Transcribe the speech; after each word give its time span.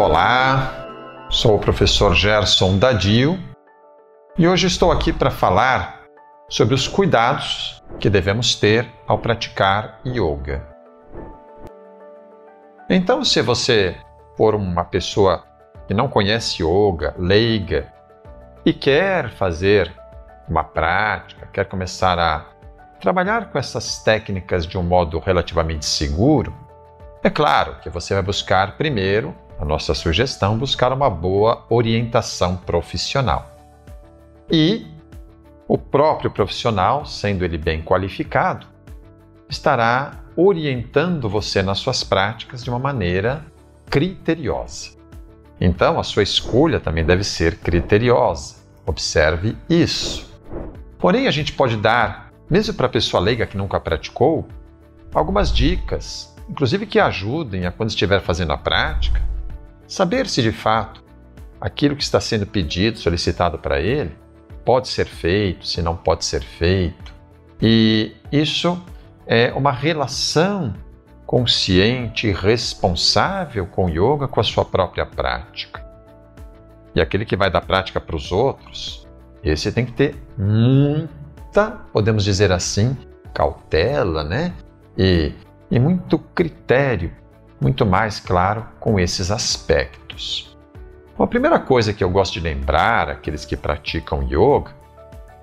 Olá, 0.00 0.86
sou 1.28 1.56
o 1.56 1.58
professor 1.58 2.14
Gerson 2.14 2.78
Dadio 2.78 3.36
e 4.38 4.46
hoje 4.46 4.68
estou 4.68 4.92
aqui 4.92 5.12
para 5.12 5.28
falar 5.28 6.04
sobre 6.48 6.72
os 6.72 6.86
cuidados 6.86 7.82
que 7.98 8.08
devemos 8.08 8.54
ter 8.54 8.88
ao 9.08 9.18
praticar 9.18 9.98
yoga. 10.06 10.64
Então, 12.88 13.24
se 13.24 13.42
você 13.42 13.96
for 14.36 14.54
uma 14.54 14.84
pessoa 14.84 15.42
que 15.88 15.94
não 15.94 16.06
conhece 16.06 16.62
yoga, 16.62 17.12
leiga, 17.18 17.92
e 18.64 18.72
quer 18.72 19.30
fazer 19.30 19.92
uma 20.48 20.62
prática, 20.62 21.48
quer 21.52 21.64
começar 21.64 22.20
a 22.20 22.46
trabalhar 23.00 23.50
com 23.50 23.58
essas 23.58 24.00
técnicas 24.00 24.64
de 24.64 24.78
um 24.78 24.82
modo 24.84 25.18
relativamente 25.18 25.84
seguro, 25.84 26.54
é 27.20 27.28
claro 27.28 27.80
que 27.82 27.90
você 27.90 28.14
vai 28.14 28.22
buscar 28.22 28.76
primeiro, 28.76 29.34
a 29.58 29.64
nossa 29.64 29.94
sugestão, 29.94 30.56
buscar 30.56 30.92
uma 30.92 31.10
boa 31.10 31.66
orientação 31.68 32.56
profissional. 32.56 33.56
E 34.50 34.86
o 35.66 35.76
próprio 35.76 36.30
profissional, 36.30 37.04
sendo 37.04 37.44
ele 37.44 37.58
bem 37.58 37.82
qualificado, 37.82 38.66
estará 39.48 40.20
orientando 40.36 41.28
você 41.28 41.62
nas 41.62 41.78
suas 41.78 42.04
práticas 42.04 42.62
de 42.62 42.70
uma 42.70 42.78
maneira 42.78 43.44
criteriosa. 43.90 44.96
Então, 45.60 45.98
a 45.98 46.04
sua 46.04 46.22
escolha 46.22 46.78
também 46.78 47.04
deve 47.04 47.24
ser 47.24 47.58
criteriosa. 47.58 48.56
Observe 48.86 49.56
isso. 49.68 50.32
Porém, 50.98 51.26
a 51.26 51.30
gente 51.30 51.52
pode 51.52 51.76
dar, 51.76 52.32
mesmo 52.48 52.74
para 52.74 52.86
a 52.86 52.90
pessoa 52.90 53.20
leiga 53.20 53.46
que 53.46 53.56
nunca 53.56 53.80
praticou, 53.80 54.46
algumas 55.12 55.52
dicas, 55.52 56.34
inclusive 56.48 56.86
que 56.86 57.00
ajudem 57.00 57.66
a, 57.66 57.72
quando 57.72 57.90
estiver 57.90 58.20
fazendo 58.20 58.52
a 58.52 58.58
prática, 58.58 59.20
saber 59.88 60.28
se 60.28 60.42
de 60.42 60.52
fato 60.52 61.02
aquilo 61.60 61.96
que 61.96 62.02
está 62.04 62.20
sendo 62.20 62.46
pedido, 62.46 62.98
solicitado 62.98 63.58
para 63.58 63.80
ele, 63.80 64.16
pode 64.64 64.88
ser 64.88 65.06
feito, 65.06 65.66
se 65.66 65.82
não 65.82 65.96
pode 65.96 66.24
ser 66.24 66.42
feito. 66.42 67.12
E 67.60 68.14
isso 68.30 68.80
é 69.26 69.52
uma 69.52 69.72
relação 69.72 70.74
consciente 71.26 72.28
e 72.28 72.32
responsável 72.32 73.66
com 73.66 73.86
o 73.86 73.88
yoga, 73.88 74.28
com 74.28 74.40
a 74.40 74.44
sua 74.44 74.64
própria 74.64 75.04
prática. 75.04 75.84
E 76.94 77.00
aquele 77.00 77.24
que 77.24 77.36
vai 77.36 77.50
dar 77.50 77.60
prática 77.60 78.00
para 78.00 78.16
os 78.16 78.32
outros, 78.32 79.06
esse 79.42 79.70
tem 79.72 79.84
que 79.84 79.92
ter 79.92 80.16
muita, 80.36 81.70
podemos 81.92 82.24
dizer 82.24 82.50
assim, 82.52 82.96
cautela, 83.34 84.24
né? 84.24 84.54
E, 84.96 85.32
e 85.70 85.78
muito 85.78 86.18
critério, 86.18 87.12
muito 87.60 87.84
mais 87.84 88.20
claro 88.20 88.66
com 88.78 88.98
esses 88.98 89.30
aspectos. 89.30 90.56
Bom, 91.16 91.24
a 91.24 91.26
primeira 91.26 91.58
coisa 91.58 91.92
que 91.92 92.04
eu 92.04 92.10
gosto 92.10 92.34
de 92.34 92.40
lembrar 92.40 93.08
aqueles 93.08 93.44
que 93.44 93.56
praticam 93.56 94.22
yoga 94.22 94.70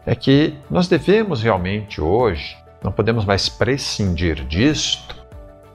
é 0.05 0.15
que 0.15 0.55
nós 0.69 0.87
devemos 0.87 1.41
realmente 1.41 1.99
hoje, 1.99 2.55
não 2.83 2.91
podemos 2.91 3.25
mais 3.25 3.49
prescindir 3.49 4.45
disto, 4.45 5.15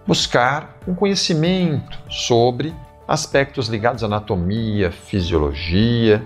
buscar 0.07 0.79
um 0.87 0.95
conhecimento 0.95 1.99
sobre 2.09 2.75
aspectos 3.07 3.69
ligados 3.69 4.03
à 4.03 4.07
anatomia, 4.07 4.91
fisiologia, 4.91 6.23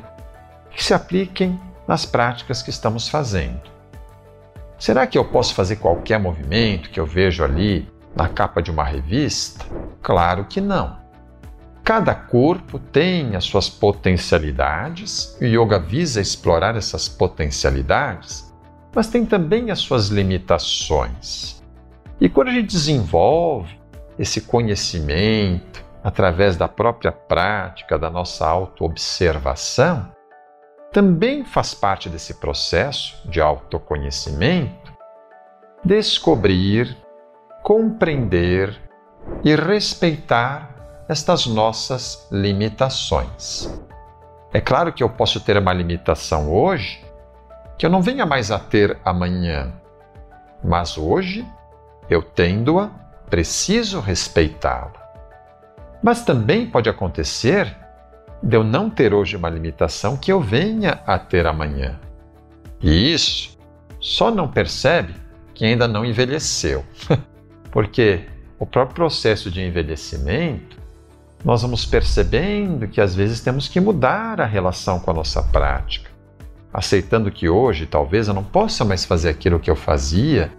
que 0.71 0.85
se 0.85 0.93
apliquem 0.93 1.59
nas 1.89 2.05
práticas 2.05 2.63
que 2.63 2.71
estamos 2.71 3.09
fazendo. 3.09 3.63
Será 4.79 5.07
que 5.07 5.17
eu 5.17 5.25
posso 5.25 5.55
fazer 5.55 5.77
qualquer 5.77 6.19
movimento 6.19 6.91
que 6.91 7.01
eu 7.01 7.07
vejo 7.07 7.43
ali 7.43 7.89
na 8.15 8.29
capa 8.29 8.63
de 8.63 8.71
uma 8.71 8.85
revista? 8.85 9.65
Claro 10.03 10.45
que 10.45 10.61
não. 10.61 10.99
Cada 11.83 12.15
corpo 12.15 12.79
tem 12.79 13.37
as 13.37 13.45
suas 13.45 13.69
potencialidades, 13.69 15.37
e 15.41 15.57
o 15.57 15.65
yoga 15.65 15.79
visa 15.79 16.21
explorar 16.21 16.77
essas 16.77 17.09
potencialidades, 17.09 18.53
mas 18.95 19.09
tem 19.09 19.27
também 19.27 19.71
as 19.71 19.81
suas 19.81 20.09
limitações. 20.09 21.63
E 22.21 22.29
quando 22.29 22.49
a 22.49 22.53
gente 22.53 22.69
desenvolve 22.69 23.79
esse 24.19 24.41
conhecimento 24.41 25.85
através 26.03 26.57
da 26.57 26.69
própria 26.69 27.13
prática, 27.13 27.99
da 27.99 28.09
nossa 28.09 28.47
autoobservação, 28.47 30.11
também 30.93 31.45
faz 31.45 31.75
parte 31.75 32.09
desse 32.09 32.35
processo 32.35 33.29
de 33.29 33.41
autoconhecimento 33.41 34.95
descobrir, 35.85 36.97
compreender 37.65 38.79
e 39.43 39.57
respeitar 39.57 41.05
estas 41.09 41.47
nossas 41.47 42.29
limitações. 42.31 43.73
É 44.53 44.61
claro 44.61 44.93
que 44.93 45.03
eu 45.03 45.09
posso 45.09 45.41
ter 45.41 45.57
uma 45.57 45.73
limitação 45.73 46.53
hoje 46.53 47.03
que 47.79 47.87
eu 47.87 47.91
não 47.91 48.03
venha 48.03 48.27
mais 48.27 48.51
a 48.51 48.59
ter 48.59 48.99
amanhã, 49.03 49.73
mas 50.63 50.99
hoje 50.99 51.45
eu 52.09 52.23
tendo-a, 52.23 52.91
preciso 53.31 53.99
respeitá-la. 53.99 54.93
Mas 56.03 56.23
também 56.23 56.67
pode 56.67 56.91
acontecer 56.91 57.75
de 58.43 58.59
eu 58.59 58.63
não 58.63 58.91
ter 58.91 59.15
hoje 59.15 59.37
uma 59.37 59.49
limitação 59.49 60.19
que 60.19 60.31
eu 60.31 60.39
venha 60.39 61.01
a 61.07 61.19
ter 61.19 61.47
amanhã. 61.47 61.99
E 62.83 63.13
isso 63.13 63.59
só 63.99 64.31
não 64.31 64.49
percebe 64.49 65.15
quem 65.55 65.69
ainda 65.69 65.89
não 65.89 66.05
envelheceu. 66.05 66.85
Porque 67.75 68.21
o 68.57 68.65
próprio 68.65 68.95
processo 68.95 69.51
de 69.51 69.61
envelhecimento, 69.61 70.79
nós 71.45 71.63
vamos 71.63 71.85
percebendo 71.85 72.87
que 72.87 73.01
às 73.01 73.17
vezes 73.17 73.41
temos 73.41 73.67
que 73.67 73.81
mudar 73.81 74.41
a 74.41 74.47
relação 74.47 75.01
com 75.01 75.11
a 75.11 75.15
nossa 75.15 75.43
prática, 75.43 76.09
aceitando 76.73 77.33
que 77.33 77.49
hoje 77.49 77.85
talvez 77.85 78.29
eu 78.29 78.35
não 78.35 78.45
possa 78.45 78.85
mais 78.85 79.05
fazer 79.05 79.29
aquilo 79.29 79.59
que 79.59 79.69
eu 79.69 79.75
fazia 79.75 80.53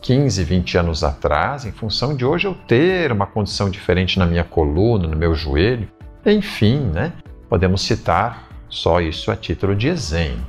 15, 0.00 0.42
20 0.42 0.78
anos 0.78 1.04
atrás, 1.04 1.66
em 1.66 1.72
função 1.72 2.16
de 2.16 2.24
hoje 2.24 2.46
eu 2.46 2.54
ter 2.54 3.12
uma 3.12 3.26
condição 3.26 3.68
diferente 3.68 4.18
na 4.18 4.24
minha 4.24 4.42
coluna, 4.42 5.06
no 5.06 5.16
meu 5.16 5.34
joelho, 5.34 5.86
enfim, 6.24 6.78
né? 6.78 7.12
Podemos 7.50 7.82
citar 7.82 8.48
só 8.70 8.98
isso 8.98 9.30
a 9.30 9.36
título 9.36 9.76
de 9.76 9.88
exemplo. 9.88 10.46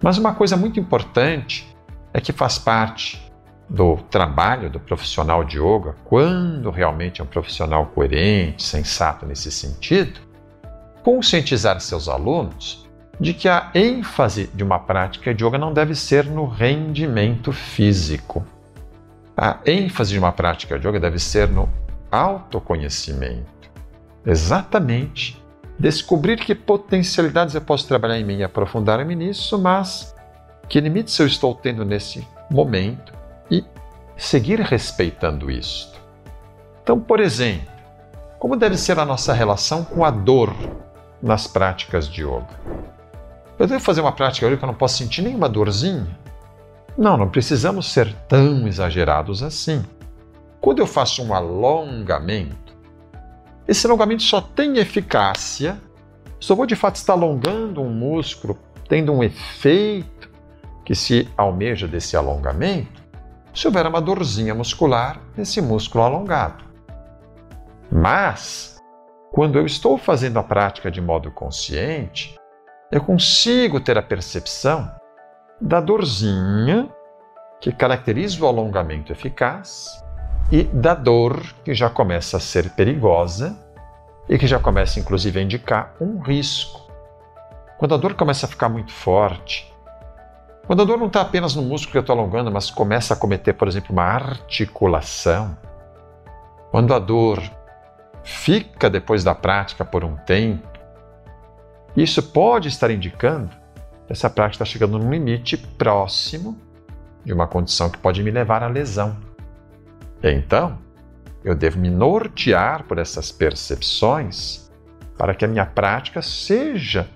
Mas 0.00 0.18
uma 0.18 0.34
coisa 0.34 0.56
muito 0.56 0.78
importante 0.78 1.68
é 2.14 2.20
que 2.20 2.32
faz 2.32 2.58
parte 2.58 3.29
do 3.70 3.98
trabalho 4.10 4.68
do 4.68 4.80
profissional 4.80 5.44
de 5.44 5.58
yoga, 5.58 5.94
quando 6.04 6.70
realmente 6.70 7.20
é 7.20 7.24
um 7.24 7.26
profissional 7.26 7.86
coerente, 7.86 8.64
sensato 8.64 9.24
nesse 9.24 9.52
sentido, 9.52 10.18
conscientizar 11.04 11.80
seus 11.80 12.08
alunos 12.08 12.88
de 13.20 13.32
que 13.32 13.48
a 13.48 13.70
ênfase 13.72 14.50
de 14.52 14.64
uma 14.64 14.80
prática 14.80 15.32
de 15.32 15.44
yoga 15.44 15.56
não 15.56 15.72
deve 15.72 15.94
ser 15.94 16.24
no 16.24 16.46
rendimento 16.46 17.52
físico. 17.52 18.44
A 19.36 19.58
ênfase 19.64 20.12
de 20.12 20.18
uma 20.18 20.32
prática 20.32 20.76
de 20.76 20.88
yoga 20.88 20.98
deve 20.98 21.20
ser 21.20 21.48
no 21.48 21.68
autoconhecimento. 22.10 23.70
Exatamente. 24.26 25.40
Descobrir 25.78 26.38
que 26.38 26.56
potencialidades 26.56 27.54
eu 27.54 27.60
posso 27.60 27.86
trabalhar 27.86 28.18
em 28.18 28.24
mim 28.24 28.38
e 28.38 28.42
aprofundar-me 28.42 29.14
nisso, 29.14 29.56
mas 29.58 30.12
que 30.68 30.80
limites 30.80 31.16
eu 31.18 31.26
estou 31.26 31.54
tendo 31.54 31.84
nesse 31.84 32.26
momento 32.50 33.19
seguir 34.20 34.60
respeitando 34.60 35.50
isto. 35.50 35.98
Então, 36.82 37.00
por 37.00 37.20
exemplo, 37.20 37.68
como 38.38 38.54
deve 38.54 38.76
ser 38.76 38.98
a 38.98 39.04
nossa 39.04 39.32
relação 39.32 39.82
com 39.82 40.04
a 40.04 40.10
dor 40.10 40.54
nas 41.22 41.46
práticas 41.46 42.06
de 42.06 42.22
yoga? 42.22 42.60
Eu 43.58 43.66
devo 43.66 43.80
fazer 43.80 44.00
uma 44.00 44.12
prática 44.12 44.46
hoje 44.46 44.56
que 44.56 44.64
eu 44.64 44.66
não 44.66 44.74
posso 44.74 44.98
sentir 44.98 45.22
nenhuma 45.22 45.48
dorzinha? 45.48 46.18
Não, 46.98 47.16
não 47.16 47.28
precisamos 47.28 47.90
ser 47.90 48.14
tão 48.28 48.68
exagerados 48.68 49.42
assim. 49.42 49.82
Quando 50.60 50.80
eu 50.80 50.86
faço 50.86 51.22
um 51.22 51.32
alongamento, 51.32 52.76
esse 53.66 53.86
alongamento 53.86 54.22
só 54.22 54.40
tem 54.40 54.76
eficácia 54.78 55.80
se 56.38 56.52
eu 56.52 56.56
vou 56.56 56.66
de 56.66 56.76
fato 56.76 56.96
estar 56.96 57.14
alongando 57.14 57.82
um 57.82 57.90
músculo, 57.90 58.58
tendo 58.88 59.12
um 59.12 59.22
efeito 59.22 60.30
que 60.84 60.94
se 60.94 61.28
almeja 61.36 61.86
desse 61.86 62.16
alongamento, 62.16 62.99
se 63.54 63.66
houver 63.66 63.86
uma 63.86 64.00
dorzinha 64.00 64.54
muscular 64.54 65.20
nesse 65.36 65.60
músculo 65.60 66.04
alongado. 66.04 66.64
Mas, 67.90 68.80
quando 69.32 69.58
eu 69.58 69.66
estou 69.66 69.98
fazendo 69.98 70.38
a 70.38 70.42
prática 70.42 70.90
de 70.90 71.00
modo 71.00 71.30
consciente, 71.30 72.36
eu 72.90 73.00
consigo 73.00 73.80
ter 73.80 73.98
a 73.98 74.02
percepção 74.02 74.90
da 75.60 75.80
dorzinha 75.80 76.88
que 77.60 77.70
caracteriza 77.70 78.42
o 78.42 78.48
alongamento 78.48 79.12
eficaz 79.12 80.02
e 80.50 80.64
da 80.64 80.94
dor 80.94 81.40
que 81.64 81.74
já 81.74 81.90
começa 81.90 82.38
a 82.38 82.40
ser 82.40 82.70
perigosa 82.70 83.56
e 84.28 84.38
que 84.38 84.46
já 84.46 84.58
começa 84.58 84.98
inclusive 84.98 85.38
a 85.38 85.42
indicar 85.42 85.94
um 86.00 86.20
risco. 86.20 86.90
Quando 87.78 87.94
a 87.94 87.98
dor 87.98 88.14
começa 88.14 88.46
a 88.46 88.48
ficar 88.48 88.68
muito 88.68 88.92
forte, 88.92 89.69
quando 90.70 90.82
a 90.82 90.84
dor 90.84 90.98
não 90.98 91.08
está 91.08 91.22
apenas 91.22 91.56
no 91.56 91.62
músculo 91.62 91.90
que 91.90 91.98
eu 91.98 92.00
estou 92.00 92.16
alongando, 92.16 92.48
mas 92.48 92.70
começa 92.70 93.12
a 93.12 93.16
cometer, 93.16 93.54
por 93.54 93.66
exemplo, 93.66 93.90
uma 93.90 94.04
articulação, 94.04 95.58
quando 96.70 96.94
a 96.94 96.98
dor 97.00 97.42
fica 98.22 98.88
depois 98.88 99.24
da 99.24 99.34
prática 99.34 99.84
por 99.84 100.04
um 100.04 100.14
tempo. 100.18 100.68
Isso 101.96 102.22
pode 102.22 102.68
estar 102.68 102.88
indicando 102.88 103.50
que 104.06 104.12
essa 104.12 104.30
prática 104.30 104.62
está 104.62 104.64
chegando 104.64 104.96
num 104.96 105.10
limite 105.10 105.56
próximo 105.56 106.56
de 107.24 107.32
uma 107.32 107.48
condição 107.48 107.90
que 107.90 107.98
pode 107.98 108.22
me 108.22 108.30
levar 108.30 108.62
à 108.62 108.68
lesão. 108.68 109.16
Então, 110.22 110.78
eu 111.42 111.56
devo 111.56 111.80
me 111.80 111.90
nortear 111.90 112.84
por 112.84 112.98
essas 112.98 113.32
percepções 113.32 114.70
para 115.18 115.34
que 115.34 115.44
a 115.44 115.48
minha 115.48 115.66
prática 115.66 116.22
seja 116.22 117.08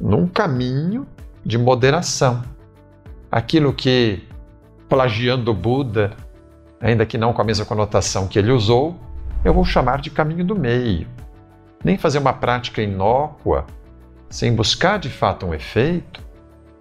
num 0.00 0.26
caminho 0.26 1.06
de 1.44 1.58
moderação. 1.58 2.51
Aquilo 3.32 3.72
que, 3.72 4.28
plagiando 4.90 5.54
Buda, 5.54 6.14
ainda 6.78 7.06
que 7.06 7.16
não 7.16 7.32
com 7.32 7.40
a 7.40 7.44
mesma 7.44 7.64
conotação 7.64 8.28
que 8.28 8.38
ele 8.38 8.52
usou, 8.52 8.94
eu 9.42 9.54
vou 9.54 9.64
chamar 9.64 10.02
de 10.02 10.10
caminho 10.10 10.44
do 10.44 10.54
meio. 10.54 11.08
Nem 11.82 11.96
fazer 11.96 12.18
uma 12.18 12.34
prática 12.34 12.82
inócua, 12.82 13.64
sem 14.28 14.54
buscar 14.54 14.98
de 14.98 15.08
fato 15.08 15.46
um 15.46 15.54
efeito, 15.54 16.20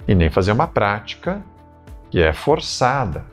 e 0.06 0.14
nem 0.14 0.30
fazer 0.30 0.52
uma 0.52 0.68
prática 0.68 1.42
que 2.10 2.20
é 2.20 2.34
forçada, 2.34 3.24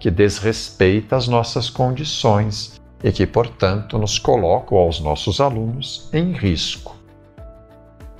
que 0.00 0.10
desrespeita 0.10 1.16
as 1.16 1.28
nossas 1.28 1.68
condições 1.68 2.80
e 3.02 3.12
que, 3.12 3.26
portanto, 3.26 3.98
nos 3.98 4.18
coloca 4.18 4.74
aos 4.74 5.00
nossos 5.00 5.38
alunos 5.38 6.08
em 6.14 6.32
risco. 6.32 6.96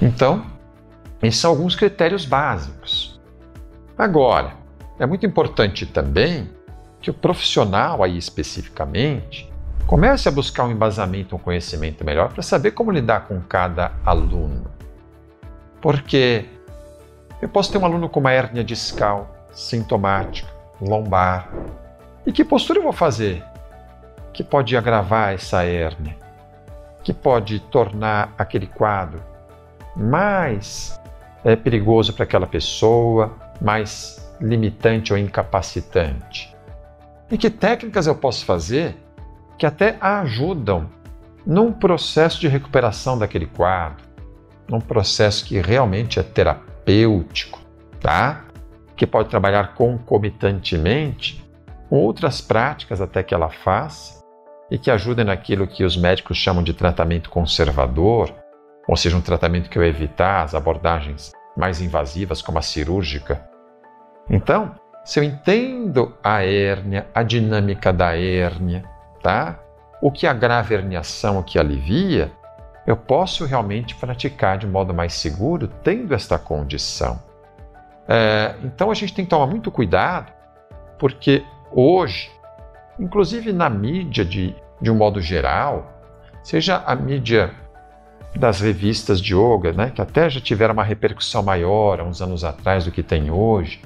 Então, 0.03 0.45
esses 1.23 1.41
são 1.41 1.51
alguns 1.51 1.75
critérios 1.75 2.27
básicos. 2.27 3.14
Agora, 3.97 4.55
é 4.99 5.07
muito 5.07 5.25
importante 5.25 5.87
também 5.87 6.51
que 7.01 7.11
o 7.11 7.15
profissional 7.15 8.03
aí 8.03 8.17
especificamente 8.17 9.53
comece 9.87 10.29
a 10.29 10.33
buscar 10.33 10.65
um 10.65 10.71
embasamento, 10.71 11.37
um 11.37 11.39
conhecimento 11.39 12.05
melhor 12.05 12.33
para 12.33 12.43
saber 12.43 12.71
como 12.71 12.91
lidar 12.91 13.27
com 13.29 13.41
cada 13.41 13.93
aluno. 14.05 14.65
Porque 15.81 16.47
eu 17.43 17.49
posso 17.49 17.71
ter 17.71 17.79
um 17.79 17.85
aluno 17.85 18.09
com 18.09 18.21
uma 18.21 18.33
hérnia 18.33 18.65
discal 18.65 19.31
sintomática, 19.53 20.49
lombar. 20.81 21.49
E 22.27 22.33
que 22.33 22.45
postura 22.45 22.79
eu 22.79 22.83
vou 22.85 22.93
fazer 22.93 23.45
que 24.33 24.43
pode 24.43 24.77
agravar 24.77 25.35
essa 25.35 25.63
hérnia? 25.63 26.17
Que 27.03 27.13
pode 27.13 27.61
tornar 27.61 28.35
aquele 28.39 28.67
quadro 28.67 29.23
mais 29.95 30.99
é, 31.45 31.55
perigoso 31.55 32.15
para 32.15 32.25
aquela 32.25 32.47
pessoa, 32.47 33.44
mais 33.61 34.35
limitante 34.41 35.13
ou 35.13 35.19
incapacitante? 35.19 36.55
E 37.31 37.39
que 37.39 37.51
técnicas 37.51 38.07
eu 38.07 38.15
posso 38.15 38.45
fazer 38.45 38.97
que 39.59 39.67
até 39.67 39.97
ajudam 40.01 40.89
num 41.47 41.73
processo 41.73 42.41
de 42.41 42.49
recuperação 42.49 43.19
daquele 43.19 43.47
quadro, 43.47 44.05
num 44.69 44.81
processo 44.81 45.45
que 45.45 45.61
realmente 45.61 46.19
é 46.19 46.23
terapêutico, 46.23 47.61
tá? 48.01 48.45
que 48.97 49.07
pode 49.07 49.29
trabalhar 49.29 49.75
concomitantemente 49.75 51.45
com 51.89 51.97
outras 51.97 52.41
práticas 52.41 53.01
até 53.01 53.23
que 53.23 53.35
ela 53.35 53.51
faça 53.51 54.23
e 54.71 54.79
que 54.79 54.91
ajudem 54.91 55.25
naquilo 55.25 55.67
que 55.67 55.85
os 55.85 55.97
médicos 55.97 56.37
chamam 56.37 56.63
de 56.63 56.73
tratamento 56.73 57.31
conservador, 57.31 58.33
ou 58.89 58.97
seja, 58.97 59.17
um 59.17 59.21
tratamento 59.21 59.69
que 59.69 59.79
vai 59.79 59.89
evitar 59.89 60.43
as 60.43 60.55
abordagens 60.55 61.33
mais 61.57 61.81
invasivas, 61.81 62.43
como 62.43 62.59
a 62.59 62.63
cirúrgica. 62.63 63.49
Então, 64.29 64.75
se 65.05 65.21
eu 65.21 65.25
entendo 65.25 66.17
a 66.23 66.43
hérnia, 66.45 67.07
a 67.15 67.23
dinâmica 67.23 67.93
da 67.93 68.17
hérnia, 68.17 68.85
tá? 69.23 69.59
O 70.01 70.11
que 70.11 70.27
agrava 70.27 70.73
a 70.73 70.77
herniação, 70.77 71.39
o 71.39 71.43
que 71.43 71.59
alivia, 71.59 72.33
eu 72.87 72.97
posso 72.97 73.45
realmente 73.45 73.95
praticar 73.95 74.59
de 74.59 74.67
modo 74.67 74.93
mais 74.93 75.15
seguro 75.15 75.69
tendo 75.69 76.15
esta 76.15 76.39
condição. 76.39 77.21
É, 78.07 78.55
então 78.63 78.91
a 78.91 78.95
gente 78.95 79.15
tem 79.15 79.25
que 79.25 79.31
tomar 79.31 79.47
muito 79.47 79.71
cuidado, 79.71 80.33
porque 80.99 81.45
hoje, 81.73 82.31
inclusive 82.99 83.53
na 83.53 83.71
mídia 83.71 84.25
de, 84.25 84.55
de 84.81 84.91
um 84.91 84.95
modo 84.95 85.21
geral, 85.21 85.93
seja 86.43 86.83
a 86.87 86.95
mídia 86.95 87.51
das 88.37 88.61
revistas 88.61 89.21
de 89.21 89.35
yoga, 89.35 89.73
né, 89.73 89.91
que 89.95 90.03
até 90.03 90.29
já 90.29 90.41
tiveram 90.41 90.75
uma 90.75 90.85
repercussão 90.85 91.43
maior 91.43 92.01
há 92.01 92.05
uns 92.05 92.21
anos 92.21 92.45
atrás 92.45 92.85
do 92.85 92.91
que 92.91 93.03
tem 93.03 93.31
hoje, 93.31 93.81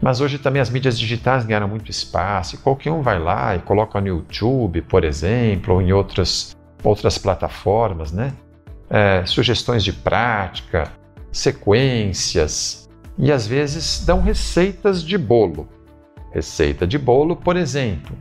mas 0.00 0.20
hoje 0.20 0.38
também 0.38 0.62
as 0.62 0.70
mídias 0.70 0.98
digitais 0.98 1.44
ganharam 1.44 1.68
muito 1.68 1.90
espaço, 1.90 2.54
e 2.54 2.58
qualquer 2.58 2.90
um 2.90 3.02
vai 3.02 3.18
lá 3.18 3.54
e 3.56 3.58
coloca 3.60 4.00
no 4.00 4.06
YouTube, 4.06 4.82
por 4.82 5.04
exemplo, 5.04 5.74
ou 5.74 5.82
em 5.82 5.92
outras, 5.92 6.56
outras 6.82 7.18
plataformas, 7.18 8.10
né? 8.10 8.32
É, 8.88 9.24
sugestões 9.26 9.84
de 9.84 9.92
prática, 9.92 10.90
sequências, 11.30 12.88
e 13.18 13.30
às 13.30 13.46
vezes 13.46 14.04
dão 14.04 14.22
receitas 14.22 15.04
de 15.04 15.18
bolo. 15.18 15.68
Receita 16.32 16.86
de 16.86 16.98
bolo, 16.98 17.36
por 17.36 17.56
exemplo. 17.56 18.16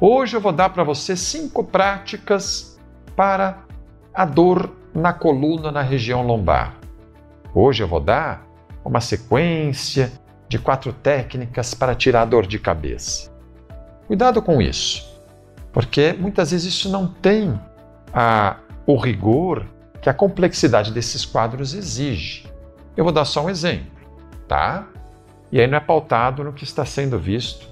Hoje 0.00 0.36
eu 0.36 0.40
vou 0.40 0.52
dar 0.52 0.70
para 0.70 0.82
você 0.82 1.14
cinco 1.14 1.62
práticas 1.62 2.78
para 3.14 3.64
a 4.14 4.24
dor 4.24 4.70
na 4.98 5.12
coluna 5.12 5.70
na 5.70 5.82
região 5.82 6.26
lombar. 6.26 6.74
Hoje 7.54 7.82
eu 7.82 7.88
vou 7.88 8.00
dar 8.00 8.46
uma 8.84 9.00
sequência 9.00 10.12
de 10.48 10.58
quatro 10.58 10.92
técnicas 10.92 11.74
para 11.74 11.94
tirar 11.94 12.24
dor 12.24 12.46
de 12.46 12.58
cabeça. 12.58 13.30
Cuidado 14.06 14.40
com 14.40 14.60
isso, 14.62 15.20
porque 15.72 16.14
muitas 16.18 16.50
vezes 16.50 16.66
isso 16.66 16.90
não 16.90 17.06
tem 17.06 17.58
a, 18.12 18.56
o 18.86 18.96
rigor 18.96 19.64
que 20.00 20.08
a 20.08 20.14
complexidade 20.14 20.92
desses 20.92 21.24
quadros 21.24 21.74
exige. 21.74 22.46
Eu 22.96 23.04
vou 23.04 23.12
dar 23.12 23.24
só 23.24 23.44
um 23.44 23.50
exemplo 23.50 23.98
tá? 24.48 24.86
E 25.52 25.60
aí 25.60 25.66
não 25.66 25.76
é 25.76 25.80
pautado 25.80 26.42
no 26.42 26.52
que 26.52 26.64
está 26.64 26.84
sendo 26.84 27.18
visto 27.18 27.68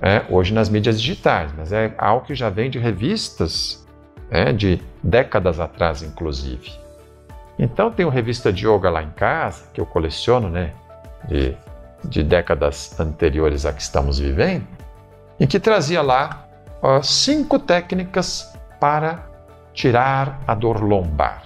é, 0.00 0.24
hoje 0.30 0.54
nas 0.54 0.68
mídias 0.68 1.00
digitais, 1.00 1.52
mas 1.56 1.72
é 1.72 1.92
algo 1.98 2.24
que 2.24 2.34
já 2.34 2.48
vem 2.48 2.70
de 2.70 2.78
revistas 2.78 3.86
é, 4.30 4.52
de 4.52 4.80
décadas 5.02 5.58
atrás, 5.58 6.02
inclusive. 6.02 6.70
Então 7.58 7.90
uma 8.06 8.08
revista 8.08 8.52
de 8.52 8.66
yoga 8.66 8.88
lá 8.88 9.02
em 9.02 9.10
casa, 9.10 9.64
que 9.74 9.80
eu 9.80 9.86
coleciono, 9.86 10.48
né, 10.48 10.72
de, 11.28 11.54
de 12.04 12.22
décadas 12.22 12.98
anteriores 12.98 13.66
a 13.66 13.72
que 13.72 13.82
estamos 13.82 14.18
vivendo, 14.18 14.66
em 15.38 15.46
que 15.46 15.60
trazia 15.60 16.00
lá 16.00 16.46
ó, 16.80 17.02
cinco 17.02 17.58
técnicas 17.58 18.52
para 18.78 19.26
tirar 19.74 20.40
a 20.46 20.54
dor 20.54 20.82
lombar. 20.82 21.44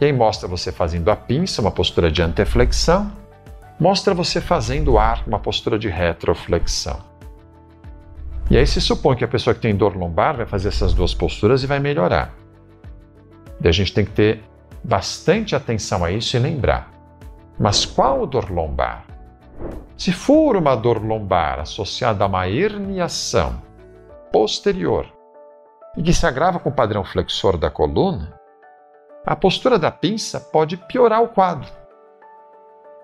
E 0.00 0.04
aí 0.04 0.12
mostra 0.12 0.48
você 0.48 0.72
fazendo 0.72 1.10
a 1.10 1.16
pinça, 1.16 1.60
uma 1.60 1.70
postura 1.70 2.10
de 2.10 2.22
anteflexão, 2.22 3.10
mostra 3.78 4.14
você 4.14 4.40
fazendo 4.40 4.92
o 4.92 4.98
ar, 4.98 5.22
uma 5.26 5.38
postura 5.38 5.78
de 5.78 5.88
retroflexão. 5.88 7.11
E 8.52 8.58
aí 8.58 8.66
se 8.66 8.82
supõe 8.82 9.16
que 9.16 9.24
a 9.24 9.28
pessoa 9.28 9.54
que 9.54 9.62
tem 9.62 9.74
dor 9.74 9.96
lombar 9.96 10.36
vai 10.36 10.44
fazer 10.44 10.68
essas 10.68 10.92
duas 10.92 11.14
posturas 11.14 11.64
e 11.64 11.66
vai 11.66 11.80
melhorar. 11.80 12.34
E 13.58 13.66
a 13.66 13.72
gente 13.72 13.94
tem 13.94 14.04
que 14.04 14.10
ter 14.10 14.44
bastante 14.84 15.56
atenção 15.56 16.04
a 16.04 16.10
isso 16.10 16.36
e 16.36 16.38
lembrar. 16.38 16.92
Mas 17.58 17.86
qual 17.86 18.26
dor 18.26 18.50
lombar? 18.50 19.06
Se 19.96 20.12
for 20.12 20.54
uma 20.54 20.76
dor 20.76 21.02
lombar 21.02 21.60
associada 21.60 22.24
a 22.24 22.26
uma 22.26 22.46
herniação 22.46 23.62
posterior 24.30 25.10
e 25.96 26.02
que 26.02 26.12
se 26.12 26.26
agrava 26.26 26.58
com 26.58 26.68
o 26.68 26.74
padrão 26.74 27.02
flexor 27.02 27.56
da 27.56 27.70
coluna, 27.70 28.38
a 29.24 29.34
postura 29.34 29.78
da 29.78 29.90
pinça 29.90 30.38
pode 30.38 30.76
piorar 30.76 31.22
o 31.22 31.28
quadro. 31.28 31.72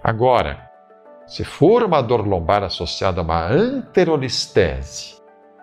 Agora, 0.05 0.71
se 1.27 1.43
for 1.43 1.83
uma 1.85 2.03
dor 2.03 2.29
lombar 2.29 2.63
associada 2.63 3.23
a 3.23 3.25
uma 3.25 3.47
anterolistese, 3.47 5.18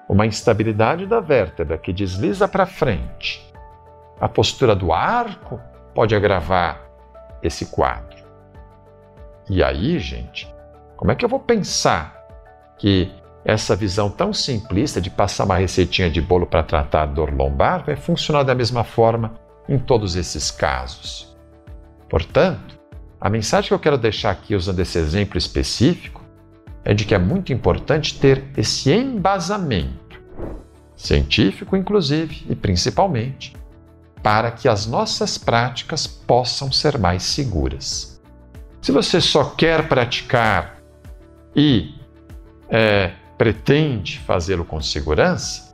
uma 0.07 0.25
instabilidade 0.25 1.05
da 1.05 1.19
vértebra 1.19 1.77
que 1.77 1.91
desliza 1.91 2.47
para 2.47 2.65
frente, 2.65 3.45
a 4.19 4.29
postura 4.29 4.75
do 4.75 4.93
arco 4.93 5.59
pode 5.93 6.15
agravar 6.15 6.81
esse 7.41 7.67
quadro. 7.67 8.23
E 9.49 9.63
aí, 9.63 9.99
gente, 9.99 10.53
como 10.97 11.11
é 11.11 11.15
que 11.15 11.23
eu 11.23 11.29
vou 11.29 11.39
pensar 11.39 12.25
que 12.77 13.11
essa 13.43 13.75
visão 13.75 14.09
tão 14.09 14.33
simplista 14.33 14.99
de 14.99 15.09
passar 15.09 15.45
uma 15.45 15.57
receitinha 15.57 16.09
de 16.09 16.19
bolo 16.19 16.47
para 16.47 16.63
tratar 16.63 17.03
a 17.03 17.05
dor 17.05 17.31
lombar 17.31 17.83
vai 17.85 17.95
funcionar 17.95 18.43
da 18.43 18.55
mesma 18.55 18.83
forma 18.83 19.35
em 19.69 19.77
todos 19.77 20.15
esses 20.15 20.49
casos? 20.49 21.37
Portanto, 22.09 22.79
a 23.21 23.29
mensagem 23.29 23.67
que 23.67 23.73
eu 23.73 23.79
quero 23.79 23.97
deixar 23.97 24.31
aqui 24.31 24.55
usando 24.55 24.79
esse 24.79 24.97
exemplo 24.97 25.37
específico 25.37 26.24
é 26.85 26.93
de 26.93 27.03
que 27.03 27.15
é 27.15 27.17
muito 27.17 27.51
importante 27.51 28.17
ter 28.19 28.45
esse 28.55 28.93
embasamento, 28.93 30.21
científico 30.95 31.75
inclusive 31.75 32.45
e 32.47 32.55
principalmente, 32.55 33.53
para 34.23 34.51
que 34.51 34.69
as 34.69 34.85
nossas 34.85 35.37
práticas 35.37 36.07
possam 36.07 36.71
ser 36.71 36.97
mais 36.97 37.23
seguras. 37.23 38.21
Se 38.81 38.91
você 38.91 39.19
só 39.19 39.43
quer 39.45 39.87
praticar 39.89 40.77
e 41.55 41.95
é, 42.69 43.11
pretende 43.37 44.19
fazê-lo 44.19 44.63
com 44.63 44.79
segurança, 44.79 45.65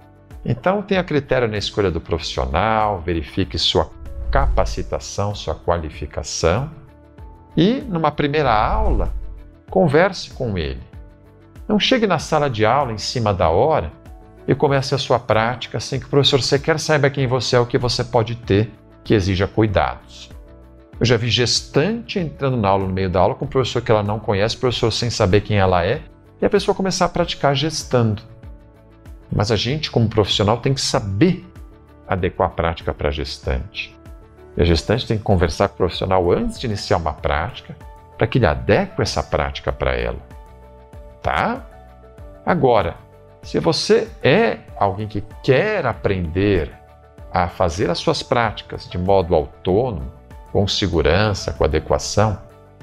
Então 0.44 0.82
tenha 0.82 1.04
critério 1.04 1.48
na 1.48 1.58
escolha 1.58 1.92
do 1.92 2.02
profissional, 2.02 3.02
verifique 3.02 3.58
sua 3.60 3.90
capacitação, 4.32 5.36
sua 5.36 5.54
qualificação 5.54 6.72
e, 7.56 7.82
numa 7.82 8.12
primeira 8.12 8.52
aula, 8.52 9.14
converse 9.70 10.32
com 10.32 10.58
ele. 10.58 10.82
Não 11.72 11.80
chegue 11.80 12.06
na 12.06 12.20
sala 12.20 12.50
de 12.50 12.66
aula 12.66 12.92
em 12.92 12.98
cima 12.98 13.34
da 13.34 13.48
hora 13.50 13.94
e 14.46 14.54
comece 14.54 14.94
a 14.94 14.98
sua 14.98 15.18
prática 15.18 15.80
sem 15.80 16.02
que 16.02 16.06
o 16.06 16.10
professor 16.10 16.42
sequer 16.42 16.78
saiba 16.78 17.10
quem 17.10 17.28
você 17.28 17.56
é, 17.56 17.60
o 17.62 17.66
que 17.66 17.78
você 17.78 18.04
pode 18.04 18.36
ter, 18.36 18.70
que 19.06 19.14
exija 19.14 19.48
cuidados. 19.48 20.30
Eu 21.00 21.06
já 21.06 21.16
vi 21.16 21.30
gestante 21.30 22.20
entrando 22.20 22.58
na 22.58 22.68
aula 22.68 22.86
no 22.86 22.94
meio 22.94 23.10
da 23.10 23.22
aula 23.22 23.36
com 23.36 23.46
um 23.46 23.48
professor 23.48 23.82
que 23.82 23.90
ela 23.90 24.04
não 24.04 24.20
conhece, 24.20 24.58
professor 24.58 24.92
sem 24.92 25.10
saber 25.10 25.40
quem 25.42 25.60
ela 25.60 25.86
é, 25.86 26.02
e 26.42 26.46
a 26.46 26.50
pessoa 26.50 26.76
começar 26.76 27.06
a 27.06 27.10
praticar 27.10 27.56
gestando. 27.56 28.22
Mas 29.34 29.50
a 29.50 29.56
gente, 29.56 29.90
como 29.90 30.10
profissional, 30.10 30.58
tem 30.58 30.74
que 30.74 30.82
saber 30.82 31.50
adequar 32.06 32.50
a 32.50 32.52
prática 32.52 32.94
para 32.94 33.08
a 33.08 33.14
gestante. 33.14 33.98
E 34.58 34.62
a 34.62 34.66
gestante 34.66 35.08
tem 35.08 35.18
que 35.18 35.24
conversar 35.24 35.70
com 35.70 35.76
o 35.76 35.78
profissional 35.78 36.30
antes 36.34 36.60
de 36.60 36.68
iniciar 36.68 36.98
uma 36.98 37.14
prática, 37.14 37.78
para 38.18 38.28
que 38.28 38.40
ele 38.40 38.46
adeque 38.46 39.02
essa 39.02 39.24
prática 39.24 39.72
para 39.72 39.96
ela. 39.96 40.31
Tá? 41.22 41.66
Agora, 42.46 42.96
se 43.42 43.60
você 43.60 44.10
é 44.24 44.60
alguém 44.78 45.08
que 45.08 45.22
quer 45.44 45.86
aprender 45.86 46.72
a 47.32 47.48
fazer 47.48 47.90
as 47.90 48.00
suas 48.00 48.22
práticas 48.22 48.90
de 48.90 48.98
modo 48.98 49.34
autônomo, 49.34 50.12
com 50.52 50.68
segurança, 50.68 51.54
com 51.54 51.64
adequação, 51.64 52.40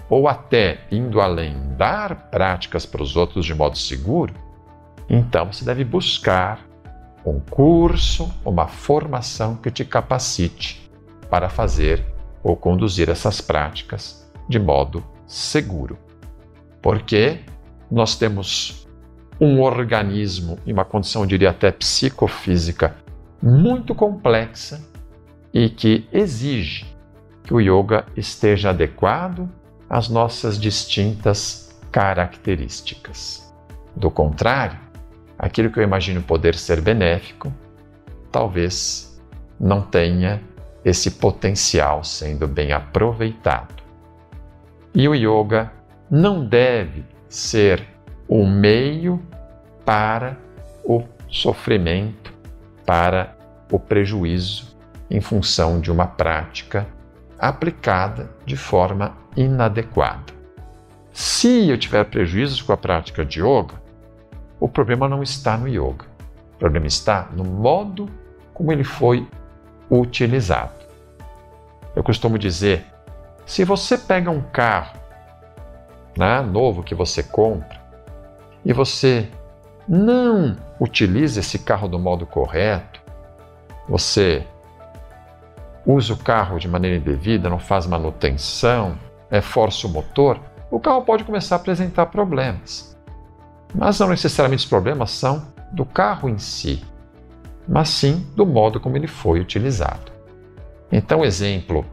ou 0.09 0.27
até 0.27 0.79
indo 0.91 1.21
além, 1.21 1.55
dar 1.77 2.31
práticas 2.31 2.87
para 2.87 3.03
os 3.03 3.15
outros 3.15 3.45
de 3.45 3.55
modo 3.55 3.77
seguro, 3.77 4.35
então 5.09 5.53
você 5.53 5.65
deve 5.65 5.85
buscar 5.85 6.67
um 7.25 7.41
curso, 7.41 8.33
uma 8.45 8.67
formação 8.67 9.57
que 9.57 9.71
te 9.71 9.85
capacite 9.85 10.91
para 11.29 11.49
fazer 11.49 12.05
ou 12.43 12.57
conduzir 12.57 13.11
essas 13.11 13.41
práticas 13.41 14.31
de 14.49 14.59
modo 14.59 15.05
seguro. 15.27 15.99
Porque 16.81 17.41
nós 17.91 18.17
temos 18.17 18.87
um 19.41 19.61
organismo 19.61 20.59
em 20.67 20.73
uma 20.73 20.85
condição, 20.85 21.23
eu 21.23 21.29
diria 21.29 21.51
até 21.51 21.71
psicofísica, 21.71 22.97
muito 23.43 23.95
complexa 23.95 24.81
e 25.55 25.69
que 25.69 26.09
exige 26.13 26.87
que 27.45 27.55
o 27.55 27.61
yoga 27.61 28.05
esteja 28.17 28.71
adequado 28.71 29.49
às 29.89 30.09
nossas 30.09 30.59
distintas 30.61 31.81
características. 31.91 33.55
Do 33.97 34.11
contrário, 34.11 34.79
aquilo 35.39 35.71
que 35.71 35.79
eu 35.79 35.85
imagino 35.85 36.21
poder 36.23 36.55
ser 36.55 36.81
benéfico, 36.81 37.53
talvez 38.31 39.21
não 39.59 39.81
tenha 39.81 40.43
esse 40.85 41.13
potencial 41.13 42.05
sendo 42.05 42.47
bem 42.47 42.73
aproveitado. 42.73 43.83
E 44.95 45.09
o 45.09 45.15
yoga 45.15 45.73
não 46.11 46.45
deve 46.45 47.05
ser 47.29 47.87
o 48.29 48.47
meio 48.47 49.23
para 49.85 50.37
o 50.85 51.03
sofrimento, 51.29 52.33
para 52.87 53.37
o 53.71 53.79
prejuízo 53.79 54.77
em 55.11 55.21
função 55.21 55.81
de 55.81 55.91
uma 55.91 56.07
prática 56.07 56.87
aplicada 57.39 58.31
de 58.45 58.57
forma 58.57 59.17
inadequada. 59.37 60.33
Se 61.13 61.69
eu 61.69 61.79
tiver 61.79 62.05
prejuízos 62.05 62.63
com 62.63 62.73
a 62.73 62.77
prática 62.77 63.25
de 63.25 63.41
yoga, 63.41 63.75
o 64.61 64.69
problema 64.69 65.09
não 65.09 65.23
está 65.23 65.57
no 65.57 65.69
yoga. 65.69 66.07
O 66.55 66.59
problema 66.59 66.87
está 66.87 67.29
no 67.33 67.45
modo 67.45 68.09
como 68.53 68.73
ele 68.73 68.85
foi 68.85 69.27
utilizado. 69.91 70.87
Eu 71.95 72.03
costumo 72.03 72.39
dizer: 72.39 72.85
se 73.47 73.65
você 73.65 73.97
pega 73.97 74.31
um 74.31 74.41
carro 74.41 74.99
né, 76.19 76.43
novo 76.43 76.83
que 76.83 76.95
você 76.95 77.23
compra 77.23 77.81
e 78.65 78.73
você 78.73 79.29
não 79.89 80.57
utiliza 80.81 81.41
esse 81.41 81.61
carro 81.61 81.87
do 81.87 81.99
modo 81.99 82.27
correto, 82.27 83.01
você 83.89 84.45
usa 85.87 86.13
o 86.13 86.17
carro 86.17 86.59
de 86.59 86.67
maneira 86.69 86.97
indevida, 86.97 87.49
não 87.49 87.59
faz 87.59 87.87
manutenção, 87.87 88.99
é, 89.31 89.41
força 89.41 89.87
o 89.87 89.91
motor, 89.91 90.41
o 90.71 90.81
carro 90.81 91.03
pode 91.03 91.25
começar 91.25 91.55
a 91.55 91.59
apresentar 91.59 92.07
problemas. 92.07 92.99
Mas 93.75 93.99
não 94.01 94.09
necessariamente 94.09 94.65
os 94.65 94.69
problemas 94.69 95.13
são 95.13 95.47
do 95.73 95.87
carro 95.87 96.29
em 96.29 96.39
si, 96.39 96.85
mas 97.67 97.89
sim 97.89 98.27
do 98.35 98.45
modo 98.45 98.81
como 98.81 98.97
ele 98.97 99.07
foi 99.07 99.41
utilizado. 99.41 100.11
Então, 100.91 101.21
o 101.21 101.25
exemplo 101.25 101.85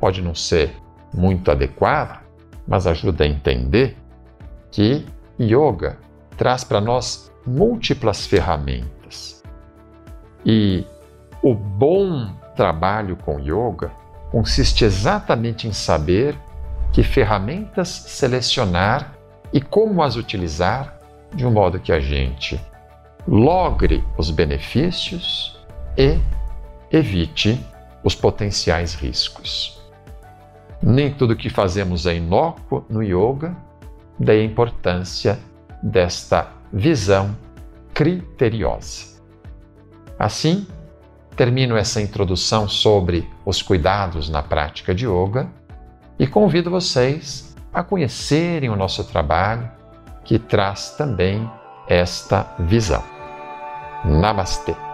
pode 0.00 0.22
não 0.22 0.34
ser 0.34 0.74
muito 1.12 1.50
adequado, 1.50 2.25
mas 2.66 2.86
ajuda 2.86 3.24
a 3.24 3.26
entender 3.26 3.96
que 4.70 5.06
yoga 5.40 5.98
traz 6.36 6.64
para 6.64 6.80
nós 6.80 7.32
múltiplas 7.46 8.26
ferramentas. 8.26 9.42
E 10.44 10.84
o 11.42 11.54
bom 11.54 12.30
trabalho 12.56 13.16
com 13.16 13.38
yoga 13.38 13.90
consiste 14.30 14.84
exatamente 14.84 15.68
em 15.68 15.72
saber 15.72 16.36
que 16.92 17.02
ferramentas 17.02 17.88
selecionar 17.88 19.14
e 19.52 19.60
como 19.60 20.02
as 20.02 20.16
utilizar 20.16 20.98
de 21.34 21.46
um 21.46 21.50
modo 21.50 21.78
que 21.78 21.92
a 21.92 22.00
gente 22.00 22.60
logre 23.26 24.04
os 24.16 24.30
benefícios 24.30 25.58
e 25.96 26.18
evite 26.90 27.60
os 28.02 28.14
potenciais 28.14 28.94
riscos. 28.94 29.75
Nem 30.82 31.12
tudo 31.12 31.36
que 31.36 31.50
fazemos 31.50 32.06
é 32.06 32.16
inócuo 32.16 32.84
no 32.88 33.02
yoga, 33.02 33.56
daí 34.18 34.40
a 34.40 34.44
importância 34.44 35.38
desta 35.82 36.48
visão 36.72 37.36
criteriosa. 37.94 39.16
Assim, 40.18 40.66
termino 41.36 41.76
essa 41.76 42.00
introdução 42.00 42.68
sobre 42.68 43.28
os 43.44 43.62
cuidados 43.62 44.28
na 44.28 44.42
prática 44.42 44.94
de 44.94 45.06
yoga 45.06 45.48
e 46.18 46.26
convido 46.26 46.70
vocês 46.70 47.54
a 47.72 47.82
conhecerem 47.82 48.70
o 48.70 48.76
nosso 48.76 49.04
trabalho 49.04 49.70
que 50.24 50.38
traz 50.38 50.90
também 50.96 51.48
esta 51.88 52.54
visão. 52.58 53.02
Namastê! 54.04 54.85